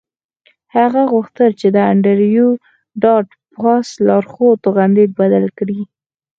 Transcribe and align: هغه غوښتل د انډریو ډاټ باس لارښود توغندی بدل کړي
هغه 0.75 1.01
غوښتل 1.13 1.49
د 1.75 1.77
انډریو 1.91 2.47
ډاټ 3.01 3.27
باس 3.61 3.87
لارښود 4.07 4.57
توغندی 4.63 5.05
بدل 5.19 5.45
کړي 5.57 5.79